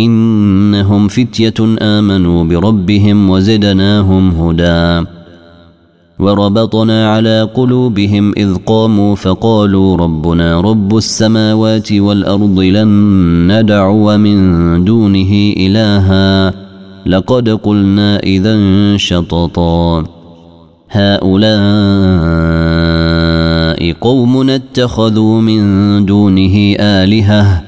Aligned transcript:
إنهم 0.00 1.08
فتية 1.08 1.54
آمنوا 1.80 2.44
بربهم 2.44 3.30
وزدناهم 3.30 4.30
هدى. 4.30 5.06
وربطنا 6.18 7.10
على 7.10 7.48
قلوبهم 7.54 8.32
إذ 8.36 8.54
قاموا 8.66 9.14
فقالوا 9.14 9.96
ربنا 9.96 10.60
رب 10.60 10.96
السماوات 10.96 11.92
والأرض 11.92 12.60
لن 12.60 12.88
ندعو 13.52 14.16
من 14.16 14.84
دونه 14.84 15.52
إلها. 15.56 16.54
لقد 17.06 17.48
قلنا 17.48 18.18
إذا 18.18 18.56
شططا. 18.96 20.04
هؤلاء 20.90 21.58
قوم 23.92 24.50
اتخذوا 24.50 25.40
من 25.40 26.06
دونه 26.06 26.76
آلهةً. 26.80 27.67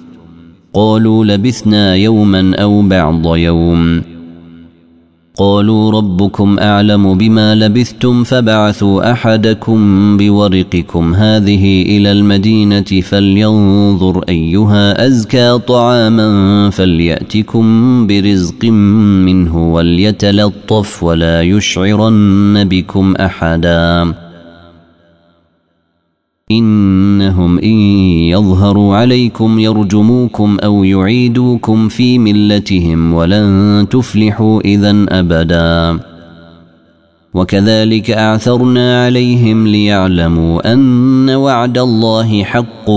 قالوا 0.73 1.25
لبثنا 1.25 1.95
يوما 1.95 2.55
أو 2.55 2.81
بعض 2.81 3.35
يوم. 3.35 4.01
قالوا 5.37 5.91
ربكم 5.91 6.59
أعلم 6.59 7.17
بما 7.17 7.55
لبثتم 7.55 8.23
فبعثوا 8.23 9.11
أحدكم 9.11 10.17
بورقكم 10.17 11.13
هذه 11.15 11.81
إلى 11.81 12.11
المدينة 12.11 13.01
فلينظر 13.01 14.23
أيها 14.29 15.07
أزكى 15.07 15.59
طعاما 15.67 16.69
فليأتكم 16.69 18.07
برزق 18.07 18.65
منه 19.25 19.73
وليتلطف 19.73 21.03
ولا 21.03 21.41
يشعرن 21.41 22.63
بكم 22.63 23.15
أحدا. 23.15 24.13
إنهم 26.57 27.59
إن 27.59 27.79
يظهروا 28.33 28.95
عليكم 28.95 29.59
يرجموكم 29.59 30.57
أو 30.63 30.83
يعيدوكم 30.83 31.87
في 31.87 32.19
ملتهم 32.19 33.13
ولن 33.13 33.87
تفلحوا 33.89 34.61
إذا 34.61 35.05
أبدا. 35.09 35.99
وكذلك 37.33 38.11
أعثرنا 38.11 39.05
عليهم 39.05 39.67
ليعلموا 39.67 40.73
أن 40.73 41.29
وعد 41.29 41.77
الله 41.77 42.43
حق 42.43 42.89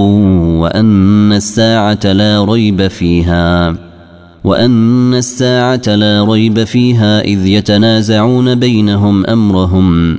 وأن 0.62 1.33
الساعة 1.33 2.12
لا 2.12 2.45
ريب 2.45 2.89
فيها 2.89 3.77
وأن 4.45 5.15
الساعة 5.15 5.83
لا 5.87 6.25
ريب 6.25 6.65
فيها 6.65 7.21
إذ 7.21 7.47
يتنازعون 7.47 8.55
بينهم 8.55 9.27
أمرهم. 9.27 10.19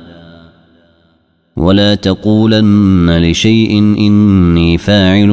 ولا 1.57 1.95
تقولن 1.95 3.31
لشيء 3.31 3.79
إني 3.79 4.77
فاعل 4.77 5.31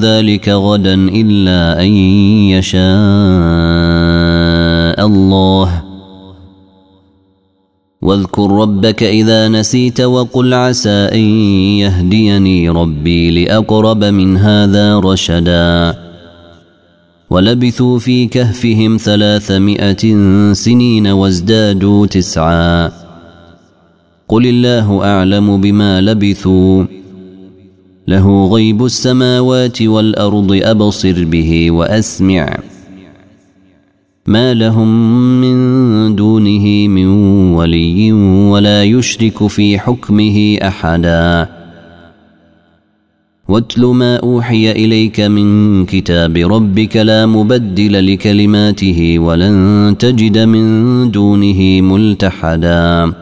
ذلك 0.00 0.48
غدا 0.48 0.94
إلا 0.94 1.82
أن 1.82 1.88
يشاء 2.50 2.82
الله. 5.06 5.82
واذكر 8.02 8.50
ربك 8.50 9.02
إذا 9.02 9.48
نسيت 9.48 10.00
وقل 10.00 10.54
عسى 10.54 11.08
أن 11.12 11.20
يهديني 11.78 12.68
ربي 12.68 13.44
لأقرب 13.44 14.04
من 14.04 14.36
هذا 14.36 14.98
رشدا. 14.98 15.98
ولبثوا 17.30 17.98
في 17.98 18.26
كهفهم 18.26 18.96
ثلاثمائة 18.96 20.04
سنين 20.52 21.06
وازدادوا 21.06 22.06
تسعا. 22.06 23.01
قل 24.32 24.46
الله 24.46 25.04
اعلم 25.04 25.60
بما 25.60 26.00
لبثوا. 26.00 26.84
له 28.08 28.46
غيب 28.46 28.84
السماوات 28.84 29.82
والارض 29.82 30.60
ابصر 30.62 31.24
به 31.24 31.70
واسمع. 31.70 32.58
ما 34.26 34.54
لهم 34.54 34.88
من 35.40 36.16
دونه 36.16 36.88
من 36.88 37.06
ولي 37.52 38.12
ولا 38.52 38.84
يشرك 38.84 39.46
في 39.46 39.78
حكمه 39.78 40.58
احدا. 40.62 41.48
واتل 43.48 43.86
ما 43.86 44.16
اوحي 44.16 44.72
اليك 44.72 45.20
من 45.20 45.84
كتاب 45.86 46.36
ربك 46.36 46.96
لا 46.96 47.26
مبدل 47.26 48.12
لكلماته 48.12 49.18
ولن 49.18 49.96
تجد 49.98 50.38
من 50.38 51.10
دونه 51.10 51.80
ملتحدا. 51.80 53.21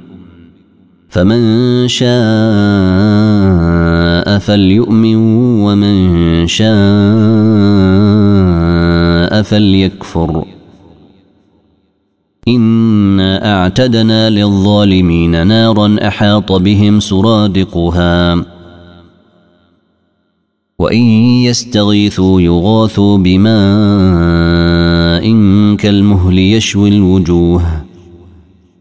فمن 1.11 1.87
شاء 1.87 2.11
فليؤمن 4.39 5.15
ومن 5.61 6.47
شاء 6.47 6.71
فليكفر. 9.41 10.45
إنا 12.47 13.53
أعتدنا 13.53 14.29
للظالمين 14.29 15.47
نارا 15.47 16.07
أحاط 16.07 16.51
بهم 16.51 16.99
سرادقها. 16.99 18.45
وإن 20.79 21.01
يستغيثوا 21.43 22.41
يغاثوا 22.41 23.17
بماء 23.17 23.51
كالمهل 25.75 26.39
يشوي 26.39 26.89
الوجوه. 26.89 27.90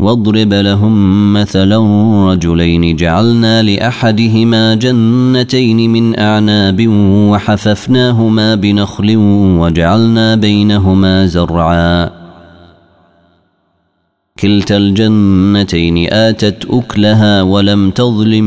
واضرب 0.00 0.54
لهم 0.54 1.32
مثلا 1.32 1.78
رجلين. 2.32 2.96
جعلنا 2.96 3.62
لأحدهما 3.62 4.74
جنتين 4.74 5.90
من 5.90 6.18
أعناب 6.18 6.86
وحففناهما 7.30 8.54
بنخل 8.54 9.16
وجعلنا 9.60 10.34
بينهما 10.34 11.26
زرعا. 11.26 12.10
كلتا 14.38 14.76
الجنتين 14.76 16.12
آتت 16.12 16.66
أكلها 16.70 17.42
ولم 17.42 17.90
تظلم 17.90 18.44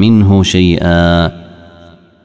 منه 0.00 0.42
شيئا. 0.42 1.32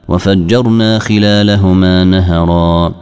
وفجرنا 0.08 0.98
خلالهما 0.98 2.04
نهرا. 2.04 3.01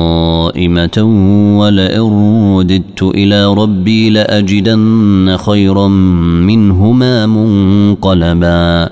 ولئن 1.57 2.01
رددت 2.57 3.03
إلى 3.03 3.53
ربي 3.53 4.09
لأجدن 4.09 5.37
خيرا 5.37 5.87
منهما 6.47 7.25
منقلبا. 7.25 8.89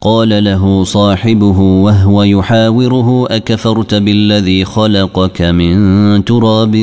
قال 0.00 0.44
له 0.44 0.84
صاحبه 0.84 1.60
وهو 1.60 2.22
يحاوره 2.22 3.26
أكفرت 3.30 3.94
بالذي 3.94 4.64
خلقك 4.64 5.42
من 5.42 6.24
تراب 6.24 6.76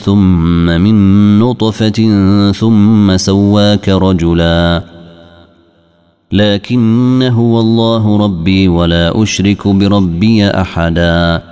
ثم 0.00 0.66
من 0.66 1.38
نطفة 1.38 1.98
ثم 2.52 3.16
سواك 3.16 3.88
رجلا. 3.88 4.82
لكن 6.32 7.22
هو 7.22 7.60
الله 7.60 8.18
ربي 8.18 8.68
ولا 8.68 9.22
أشرك 9.22 9.68
بربي 9.68 10.46
أحدا. 10.48 11.51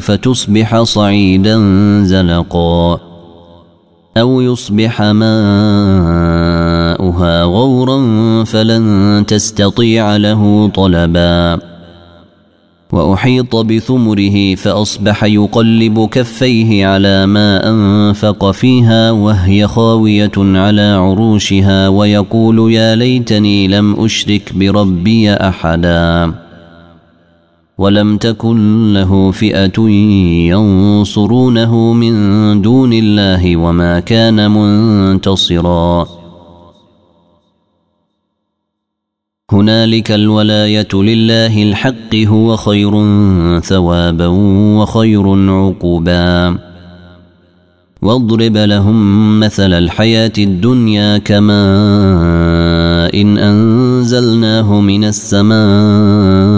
فتصبح 0.00 0.82
صعيدا 0.82 1.58
زلقا 2.04 3.00
أو 4.16 4.40
يصبح 4.40 5.02
ماؤها 5.02 5.32
غورا 7.42 7.98
فلن 8.44 9.24
تستطيع 9.28 10.16
له 10.16 10.70
طلبا 10.74 11.58
وأحيط 12.92 13.56
بثمره 13.56 14.54
فأصبح 14.54 15.24
يقلب 15.24 16.08
كفيه 16.12 16.86
على 16.86 17.26
ما 17.26 17.70
أنفق 17.70 18.50
فيها 18.50 19.10
وهي 19.10 19.66
خاوية 19.66 20.32
على 20.36 20.82
عروشها 20.82 21.88
ويقول 21.88 22.72
يا 22.72 22.96
ليتني 22.96 23.68
لم 23.68 24.04
أشرك 24.04 24.52
بربي 24.54 25.32
أحدا 25.32 26.32
ولم 27.78 28.16
تكن 28.16 28.92
له 28.92 29.30
فئة 29.30 29.88
ينصرونه 30.50 31.92
من 31.92 32.14
دون 32.62 32.92
الله 32.92 33.56
وما 33.56 34.00
كان 34.00 34.50
منتصرا. 34.50 36.08
هنالك 39.52 40.12
الولاية 40.12 40.88
لله 40.94 41.62
الحق 41.62 42.14
هو 42.14 42.56
خير 42.56 42.90
ثوابا 43.60 44.26
وخير 44.78 45.50
عقوبا. 45.50 46.58
واضرب 48.02 48.56
لهم 48.56 49.40
مثل 49.40 49.72
الحياة 49.72 50.32
الدنيا 50.38 51.18
كماء 51.18 51.48
إن 53.20 53.38
أنزلناه 53.38 54.80
من 54.80 55.04
السماء 55.04 56.57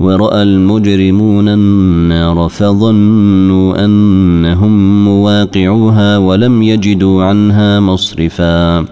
ورأى 0.00 0.42
المجرمون 0.42 1.48
النار 1.48 2.48
فظنوا 2.48 3.84
أنهم 3.84 5.04
مواقعوها 5.04 6.18
ولم 6.18 6.62
يجدوا 6.62 7.24
عنها 7.24 7.80
مصرفا. 7.80 8.86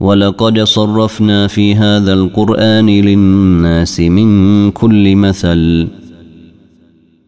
ولقد 0.00 0.60
صرفنا 0.60 1.46
في 1.46 1.74
هذا 1.74 2.12
القرآن 2.12 2.86
للناس 2.86 4.00
من 4.00 4.70
كل 4.70 5.16
مثل. 5.16 5.88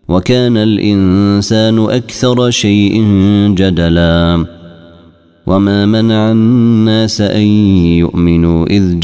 وكان 0.09 0.57
الإنسان 0.57 1.79
أكثر 1.79 2.51
شيء 2.51 3.05
جدلا. 3.55 4.47
وما 5.47 5.87
منع 5.87 6.33
الناس 6.33 7.21
أن 7.21 7.47
يؤمنوا 7.99 8.67
إذ 8.67 9.01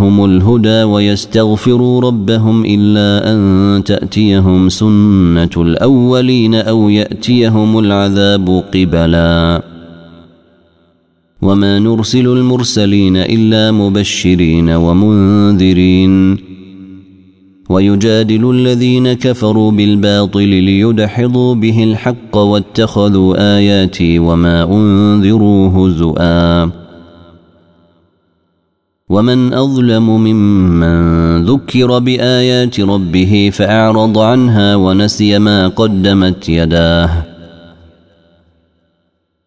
جاءهم 0.00 0.24
الهدى 0.24 0.82
ويستغفروا 0.82 2.00
ربهم 2.00 2.64
إلا 2.64 3.32
أن 3.32 3.84
تأتيهم 3.84 4.68
سنة 4.68 5.50
الأولين 5.56 6.54
أو 6.54 6.88
يأتيهم 6.88 7.78
العذاب 7.78 8.64
قبلا. 8.74 9.62
وما 11.42 11.78
نرسل 11.78 12.26
المرسلين 12.26 13.16
إلا 13.16 13.72
مبشرين 13.72 14.70
ومنذرين. 14.70 16.36
ويجادل 17.70 18.50
الذين 18.50 19.12
كفروا 19.12 19.70
بالباطل 19.70 20.48
ليدحضوا 20.48 21.54
به 21.54 21.84
الحق 21.84 22.36
واتخذوا 22.36 23.56
آياتي 23.56 24.18
وما 24.18 24.64
انذروا 24.64 25.68
هزؤا 25.68 26.79
ومن 29.10 29.52
أظلم 29.52 30.10
ممن 30.10 31.44
ذكر 31.44 31.98
بآيات 31.98 32.80
ربه 32.80 33.50
فأعرض 33.52 34.18
عنها 34.18 34.76
ونسي 34.76 35.38
ما 35.38 35.68
قدمت 35.68 36.48
يداه. 36.48 37.10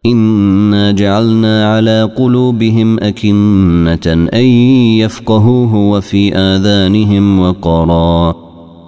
إنا 0.06 0.92
جعلنا 0.92 1.74
على 1.74 2.10
قلوبهم 2.16 2.98
أكنة 2.98 4.28
أن 4.34 4.44
يفقهوه 5.00 5.74
وفي 5.74 6.36
آذانهم 6.36 7.40
وقرا. 7.40 8.34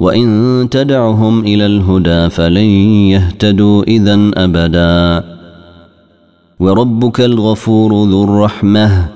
وإن 0.01 0.69
تدعهم 0.71 1.41
إلى 1.41 1.67
الهدى 1.67 2.31
فلن 2.31 2.71
يهتدوا 3.11 3.83
إذا 3.83 4.31
أبدا. 4.35 5.25
وربك 6.61 7.21
الغفور 7.21 8.05
ذو 8.05 8.25
الرحمة. 8.25 9.16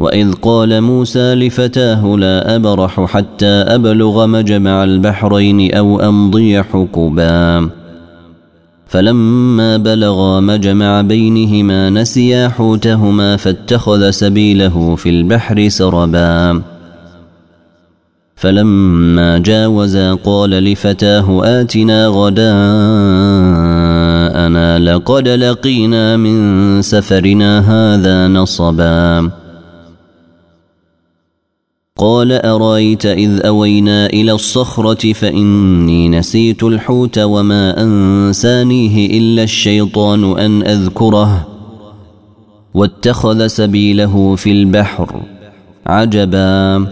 وإذ 0.00 0.32
قال 0.32 0.80
موسى 0.80 1.34
لفتاه 1.34 2.16
لا 2.16 2.56
أبرح 2.56 3.04
حتى 3.04 3.46
أبلغ 3.46 4.26
مجمع 4.26 4.84
البحرين 4.84 5.74
أو 5.74 6.00
أمضي 6.00 6.62
حقبا. 6.62 7.70
فلما 8.86 9.76
بلغا 9.76 10.40
مجمع 10.40 11.00
بينهما 11.00 11.90
نسيا 11.90 12.48
حوتهما 12.48 13.36
فاتخذ 13.36 14.10
سبيله 14.10 14.96
في 14.96 15.10
البحر 15.10 15.68
سربا. 15.68 16.62
فلما 18.36 19.38
جاوزا 19.38 20.14
قال 20.14 20.50
لفتاه 20.50 21.40
آتنا 21.60 22.06
غداءنا 22.06 22.48
لقد 24.78 25.28
لقينا 25.28 26.16
من 26.16 26.82
سفرنا 26.82 27.60
هذا 27.60 28.28
نصبا. 28.28 29.39
قال 32.00 32.32
أرأيت 32.32 33.06
إذ 33.06 33.46
أوينا 33.46 34.06
إلى 34.06 34.32
الصخرة 34.32 35.12
فإني 35.12 36.08
نسيت 36.08 36.62
الحوت 36.62 37.18
وما 37.18 37.82
أنسانيه 37.82 39.18
إلا 39.18 39.42
الشيطان 39.42 40.38
أن 40.38 40.62
أذكره. 40.62 41.46
واتخذ 42.74 43.46
سبيله 43.46 44.36
في 44.36 44.52
البحر 44.52 45.22
عجبا. 45.86 46.86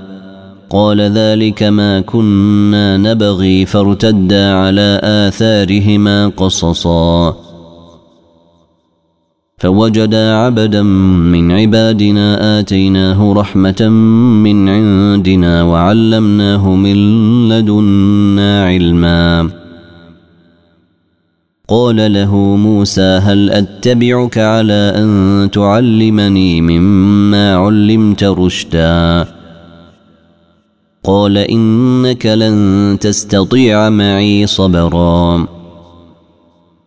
قال 0.70 1.00
ذلك 1.00 1.62
ما 1.62 2.00
كنا 2.00 2.96
نبغي 2.96 3.66
فارتدا 3.66 4.52
على 4.52 5.00
آثارهما 5.02 6.28
قصصا. 6.28 7.47
فوجدا 9.58 10.34
عبدا 10.34 10.82
من 10.82 11.52
عبادنا 11.52 12.58
آتيناه 12.58 13.32
رحمة 13.32 13.88
من 14.42 14.68
عندنا 14.68 15.62
وعلمناه 15.62 16.74
من 16.74 16.96
لدنا 17.48 18.64
علما. 18.64 19.50
قال 21.68 22.12
له 22.12 22.36
موسى 22.36 23.20
هل 23.22 23.50
أتبعك 23.50 24.38
على 24.38 24.92
أن 24.96 25.48
تعلمني 25.52 26.60
مما 26.60 27.54
علمت 27.56 28.24
رشدا؟ 28.24 29.26
قال 31.04 31.38
إنك 31.38 32.26
لن 32.26 32.98
تستطيع 33.00 33.90
معي 33.90 34.46
صبرا. 34.46 35.57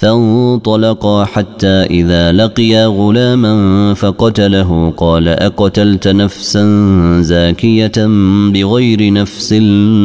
فانطلقا 0.00 1.24
حتى 1.24 1.68
إذا 1.68 2.32
لقيا 2.32 2.86
غلاما 2.86 3.94
فقتله. 3.94 4.92
قال 4.96 5.28
أقتلت 5.28 6.08
نفسا 6.08 6.64
زاكية 7.20 7.92
بغير 8.52 9.12
نفس 9.12 9.52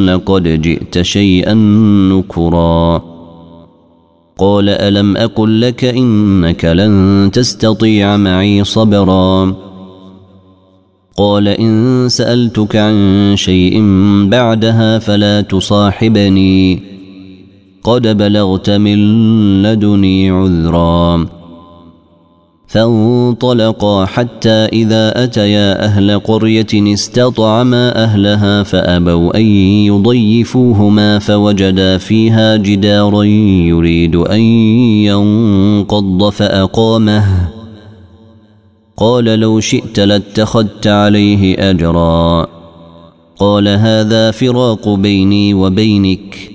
لقد 0.08 0.62
جئت 0.62 1.02
شيئا 1.02 1.54
نكرا. 2.14 3.02
قال 4.38 4.70
ألم 4.70 5.18
أقل 5.18 5.62
لك 5.62 5.86
إنك 5.86 6.66
لن 6.66 7.30
تستطيع 7.34 8.18
معي 8.18 8.64
صبرا؟ 8.64 9.56
قال 11.18 11.48
إن 11.48 12.06
سألتك 12.10 12.76
عن 12.76 13.34
شيء 13.36 13.82
بعدها 14.30 15.00
فلا 15.00 15.42
تصاحبني. 15.42 16.95
قد 17.86 18.18
بلغت 18.18 18.70
من 18.70 18.98
لدني 19.64 20.32
عذرا 20.32 21.26
فانطلقا 22.68 24.06
حتى 24.06 24.50
إذا 24.50 25.24
أتيا 25.24 25.86
أهل 25.86 26.20
قرية 26.20 26.94
استطعما 26.94 28.04
أهلها 28.04 28.64
فأبوا 28.64 29.38
أن 29.38 29.46
يضيفوهما 29.86 31.20
فوجدا 31.20 31.98
فيها 31.98 32.56
جدارا 32.56 33.24
يريد 33.24 34.16
أن 34.16 34.40
ينقض 35.06 36.30
فأقامه 36.30 37.50
قال 38.98 39.24
لو 39.26 39.60
شئت 39.60 40.00
لاتخذت 40.00 40.88
عليه 40.88 41.70
أجرا 41.70 42.48
قال 43.38 43.68
هذا 43.68 44.32
فراق 44.32 44.90
بيني 44.90 45.54
وبينك 45.54 46.55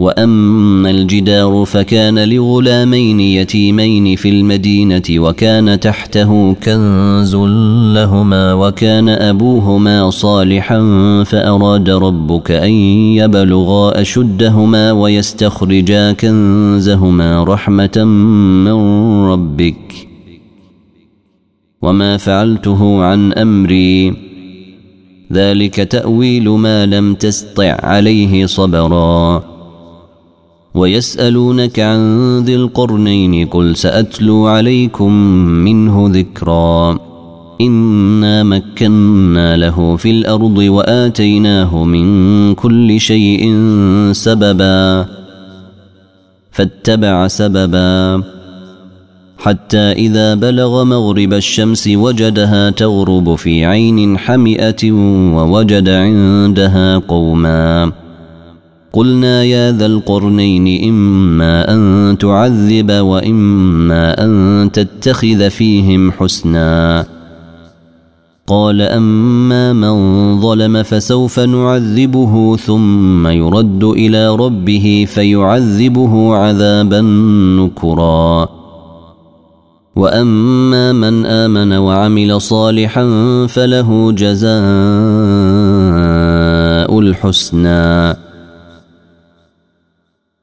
وأما 0.00 0.90
الجدار 0.90 1.64
فكان 1.64 2.28
لغلامين 2.28 3.20
يتيمين 3.20 4.16
في 4.16 4.28
المدينة 4.28 5.02
وكان 5.10 5.80
تحته 5.80 6.52
كنز 6.52 7.36
لهما 7.94 8.52
وكان 8.52 9.08
أبوهما 9.08 10.10
صالحا 10.10 10.80
فأراد 11.26 11.90
ربك 11.90 12.50
أن 12.50 12.70
يبلغا 13.20 14.00
أشدهما 14.00 14.92
ويستخرجا 14.92 16.12
كنزهما 16.12 17.44
رحمة 17.44 18.04
من 18.64 18.72
ربك. 19.24 20.08
وما 21.82 22.16
فعلته 22.16 23.04
عن 23.04 23.32
أمري. 23.32 24.14
ذلك 25.32 25.74
تأويل 25.74 26.48
ما 26.48 26.86
لم 26.86 27.14
تسطع 27.14 27.76
عليه 27.82 28.46
صبرا. 28.46 29.49
ويسألونك 30.74 31.80
عن 31.80 32.38
ذي 32.38 32.54
القرنين 32.54 33.46
قل 33.46 33.76
سأتلو 33.76 34.46
عليكم 34.46 35.12
منه 35.64 36.10
ذكرا. 36.12 36.98
إنا 37.60 38.42
مكنا 38.42 39.56
له 39.56 39.96
في 39.96 40.10
الأرض 40.10 40.58
وآتيناه 40.58 41.84
من 41.84 42.54
كل 42.54 43.00
شيء 43.00 43.54
سببا. 44.12 45.06
فاتبع 46.52 47.28
سببا. 47.28 48.22
حتى 49.38 49.78
إذا 49.78 50.34
بلغ 50.34 50.84
مغرب 50.84 51.32
الشمس 51.32 51.88
وجدها 51.88 52.70
تغرب 52.70 53.34
في 53.34 53.64
عين 53.64 54.18
حمئة 54.18 54.92
ووجد 55.34 55.88
عندها 55.88 56.98
قوما. 56.98 57.92
قلنا 58.92 59.44
يا 59.44 59.72
ذا 59.72 59.86
القرنين 59.86 60.88
إما 60.88 61.74
أن 61.74 62.18
تعذب 62.18 62.92
وإما 62.92 64.24
أن 64.24 64.70
تتخذ 64.72 65.50
فيهم 65.50 66.12
حسنا. 66.12 67.06
قال 68.46 68.82
أما 68.82 69.72
من 69.72 69.94
ظلم 70.40 70.82
فسوف 70.82 71.40
نعذبه 71.40 72.56
ثم 72.56 73.26
يرد 73.26 73.84
إلى 73.84 74.36
ربه 74.36 75.06
فيعذبه 75.08 76.34
عذابا 76.34 77.00
نكرا. 77.60 78.48
وأما 79.96 80.92
من 80.92 81.26
آمن 81.26 81.72
وعمل 81.72 82.40
صالحا 82.40 83.06
فله 83.46 84.12
جزاء 84.12 84.50
الحسنى. 87.00 88.29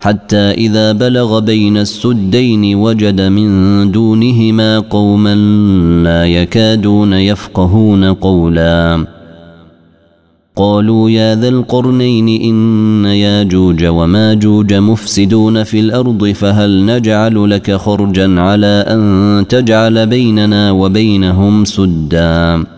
حتى 0.00 0.36
إذا 0.36 0.92
بلغ 0.92 1.38
بين 1.38 1.76
السدين 1.76 2.74
وجد 2.74 3.20
من 3.20 3.90
دونهما 3.92 4.78
قوما 4.78 5.34
لا 6.04 6.26
يكادون 6.26 7.12
يفقهون 7.12 8.04
قولا. 8.04 9.06
قالوا 10.56 11.10
يا 11.10 11.34
ذا 11.34 11.48
القرنين 11.48 12.28
إن 12.28 13.04
ياجوج 13.04 13.84
وماجوج 13.84 14.74
مفسدون 14.74 15.62
في 15.64 15.80
الأرض 15.80 16.26
فهل 16.26 16.86
نجعل 16.86 17.50
لك 17.50 17.72
خرجا 17.76 18.40
على 18.40 18.84
أن 18.88 19.44
تجعل 19.48 20.06
بيننا 20.06 20.70
وبينهم 20.70 21.64
سدًّا؟ 21.64 22.77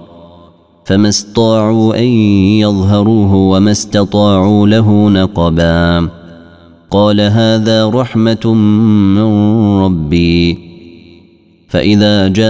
فما 0.91 1.09
استطاعوا 1.09 1.95
أن 1.97 2.03
يظهروه 2.03 3.33
وما 3.35 3.71
استطاعوا 3.71 4.67
له 4.67 5.09
نقبا. 5.09 6.09
قال 6.89 7.21
هذا 7.21 7.89
رحمة 7.89 8.53
من 9.15 9.21
ربي. 9.83 10.57
فإذا 11.67 12.27
جاء 12.27 12.47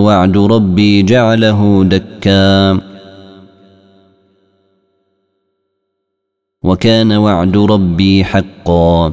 وعد 0.00 0.36
ربي 0.36 1.02
جعله 1.02 1.84
دكا. 1.84 2.80
وكان 6.62 7.12
وعد 7.12 7.56
ربي 7.56 8.24
حقا. 8.24 9.12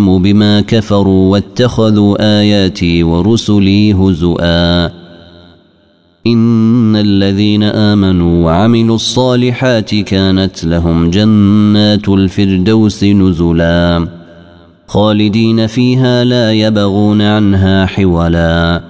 جهنم 0.00 0.22
بما 0.22 0.60
كفروا 0.60 1.32
واتخذوا 1.32 2.40
آياتي 2.40 3.02
ورسلي 3.02 3.92
هزؤا. 3.92 4.90
إن 6.26 6.96
الذين 6.96 7.62
آمنوا 7.62 8.44
وعملوا 8.44 8.96
الصالحات 8.96 9.94
كانت 9.94 10.64
لهم 10.64 11.10
جنات 11.10 12.08
الفردوس 12.08 13.04
نزلا. 13.04 14.08
خالدين 14.86 15.66
فيها 15.66 16.24
لا 16.24 16.52
يبغون 16.52 17.22
عنها 17.22 17.86
حولا. 17.86 18.89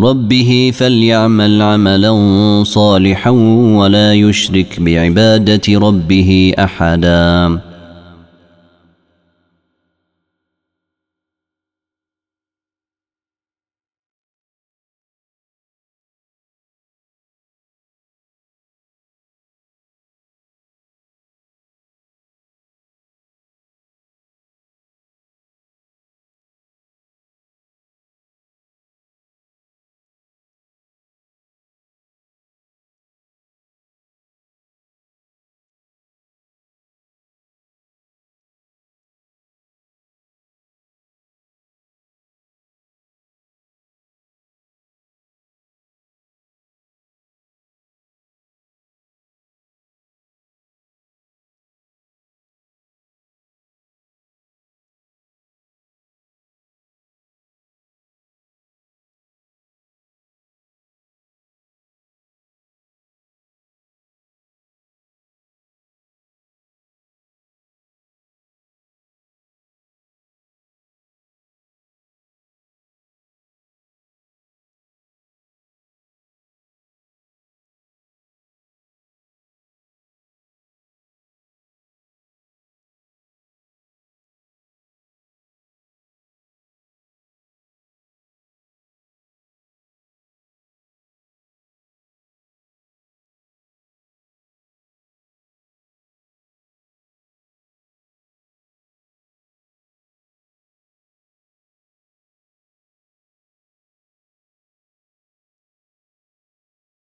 ربه 0.00 0.72
فليعمل 0.74 1.62
عملا 1.62 2.12
صالحا 2.64 3.30
ولا 3.80 4.14
يشرك 4.14 4.80
بعبادة 4.80 5.66
ربه 5.68 6.52
أحدا. 6.58 7.60